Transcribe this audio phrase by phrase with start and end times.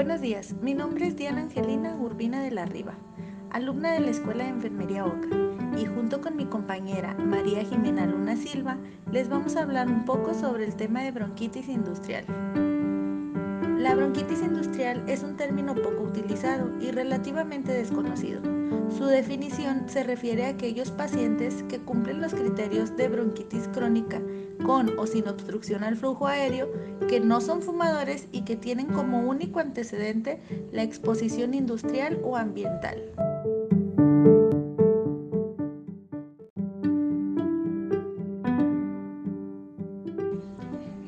[0.00, 2.94] Buenos días, mi nombre es Diana Angelina Urbina de la Riva,
[3.50, 5.28] alumna de la Escuela de Enfermería OCA,
[5.76, 8.78] y junto con mi compañera María Jimena Luna Silva
[9.12, 12.24] les vamos a hablar un poco sobre el tema de bronquitis industrial.
[13.80, 18.42] La bronquitis industrial es un término poco utilizado y relativamente desconocido.
[18.90, 24.20] Su definición se refiere a aquellos pacientes que cumplen los criterios de bronquitis crónica
[24.66, 26.70] con o sin obstrucción al flujo aéreo,
[27.08, 33.00] que no son fumadores y que tienen como único antecedente la exposición industrial o ambiental.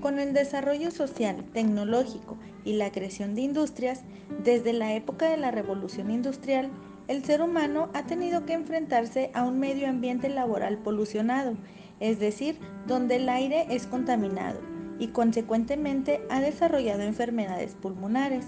[0.00, 4.02] Con el desarrollo social, tecnológico y la creación de industrias,
[4.44, 6.70] desde la época de la revolución industrial,
[7.08, 11.54] el ser humano ha tenido que enfrentarse a un medio ambiente laboral polucionado,
[11.98, 14.60] es decir, donde el aire es contaminado
[14.98, 18.46] y consecuentemente ha desarrollado enfermedades pulmonares.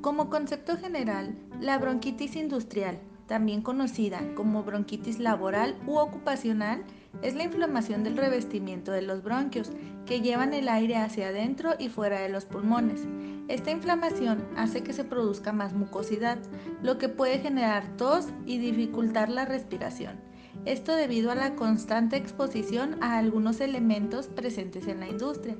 [0.00, 6.84] Como concepto general, la bronquitis industrial también conocida como bronquitis laboral u ocupacional,
[7.22, 9.70] es la inflamación del revestimiento de los bronquios
[10.04, 13.06] que llevan el aire hacia adentro y fuera de los pulmones.
[13.48, 16.38] Esta inflamación hace que se produzca más mucosidad,
[16.82, 20.16] lo que puede generar tos y dificultar la respiración.
[20.64, 25.56] Esto debido a la constante exposición a algunos elementos presentes en la industria,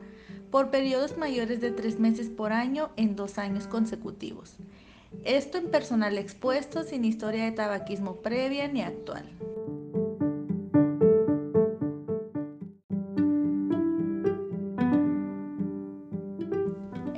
[0.51, 4.57] por periodos mayores de tres meses por año en dos años consecutivos.
[5.27, 9.25] Esto en personal expuesto sin historia de tabaquismo previa ni actual.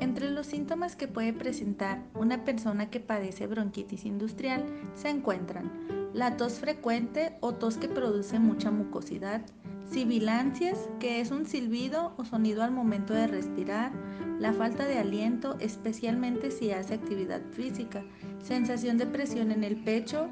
[0.00, 4.64] Entre los síntomas que puede presentar una persona que padece bronquitis industrial
[4.94, 5.70] se encuentran
[6.14, 9.42] la tos frecuente o tos que produce mucha mucosidad,
[9.86, 13.92] sibilancias, que es un silbido o sonido al momento de respirar,
[14.38, 18.04] la falta de aliento, especialmente si hace actividad física,
[18.43, 20.28] sensación de presión en el pecho,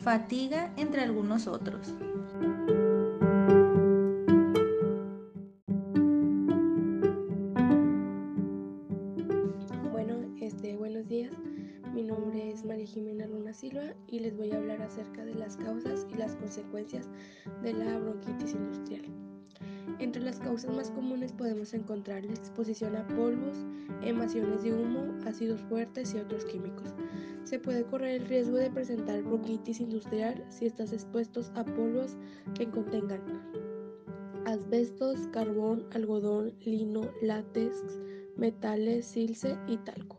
[0.00, 1.94] fatiga, entre algunos otros.
[9.90, 11.32] Bueno, este, buenos días.
[11.94, 15.56] Mi nombre es María Jimena Luna Silva y les voy a hablar acerca de las
[15.56, 17.08] causas y las consecuencias
[17.62, 19.27] de la bronquitis industrial.
[19.98, 23.56] Entre las causas más comunes podemos encontrar la exposición a polvos,
[24.02, 26.94] emasiones de humo, ácidos fuertes y otros químicos.
[27.44, 32.16] Se puede correr el riesgo de presentar bronquitis industrial si estás expuestos a polvos
[32.54, 33.22] que contengan
[34.44, 37.74] asbestos, carbón, algodón, lino, látex,
[38.36, 40.17] metales, silce y talco.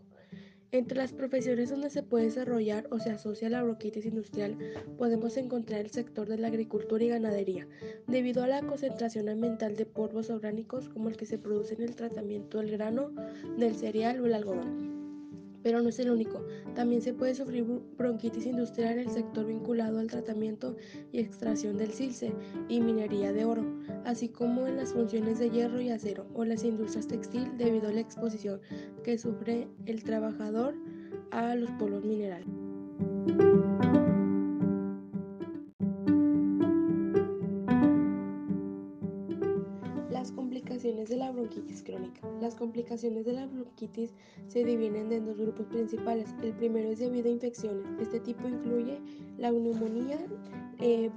[0.72, 4.56] Entre las profesiones donde se puede desarrollar o se asocia la bronquitis industrial
[5.00, 7.68] podemos encontrar el sector de la agricultura y ganadería,
[8.06, 11.96] debido a la concentración ambiental de polvos orgánicos como el que se produce en el
[11.96, 13.12] tratamiento del grano,
[13.58, 14.99] del cereal o el algodón.
[15.64, 16.46] Pero no es el único.
[16.76, 17.66] También se puede sufrir
[17.98, 20.76] bronquitis industrial en el sector vinculado al tratamiento
[21.12, 22.32] y extracción del silce
[22.68, 23.66] y minería de oro,
[24.06, 27.94] así como en las funciones de hierro y acero o las industrias textil debido a
[27.94, 28.62] la exposición
[29.04, 30.76] que sufre el trabajador
[31.32, 32.59] a los polos minerales.
[40.90, 42.22] Complicaciones de la bronquitis crónica.
[42.42, 44.12] Las complicaciones de la bronquitis
[44.48, 46.34] se dividen en dos grupos principales.
[46.42, 47.86] El primero es debido a infecciones.
[48.00, 49.00] Este tipo incluye
[49.38, 50.18] la neumonía,
[50.80, 51.12] eh,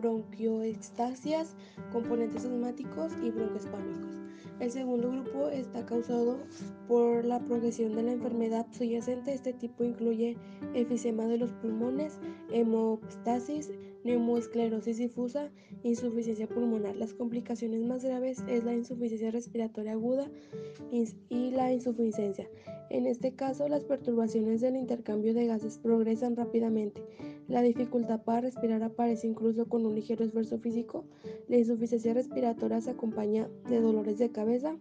[1.90, 4.18] componentes asmáticos y broncoespámicos.
[4.60, 6.38] El segundo grupo está causado
[6.86, 9.32] por la progresión de la enfermedad subyacente.
[9.32, 10.36] Este tipo incluye
[10.74, 12.18] efisema de los pulmones,
[12.50, 13.70] hemostasis,
[14.04, 15.50] neumoesclerosis difusa,
[15.82, 16.96] insuficiencia pulmonar.
[16.96, 20.28] Las complicaciones más graves es la insuficiencia respiratoria aguda
[20.90, 22.48] y la insuficiencia.
[22.90, 27.02] En este caso, las perturbaciones del intercambio de gases progresan rápidamente.
[27.48, 31.04] La dificultad para respirar aparece incluso con un ligero esfuerzo físico.
[31.48, 34.76] La insuficiencia respiratoria se acompaña de dolores de cabeza.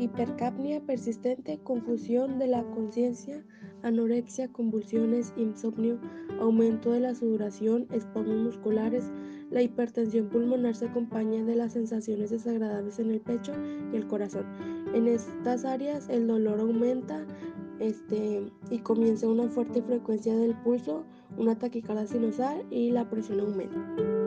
[0.00, 3.44] Hipercapnia persistente, confusión de la conciencia,
[3.82, 5.98] anorexia, convulsiones, insomnio,
[6.40, 9.04] aumento de la sudoración, espasmos musculares.
[9.50, 13.52] La hipertensión pulmonar se acompaña de las sensaciones desagradables en el pecho
[13.92, 14.46] y el corazón.
[14.94, 17.26] En estas áreas el dolor aumenta
[17.78, 21.04] este, y comienza una fuerte frecuencia del pulso,
[21.36, 24.19] una taquicardia sinusal y la presión aumenta.